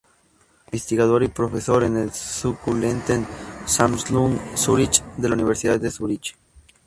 Es 0.01 0.07
investigador 0.71 1.21
y 1.21 1.27
profesor 1.27 1.83
en 1.83 1.95
el 1.95 2.11
"Sukkulenten-Sammlung 2.11 4.39
Zürich" 4.57 5.03
de 5.15 5.29
la 5.29 5.35
Universidad 5.35 5.79
de 5.79 5.91
Zúrich. 5.91 6.35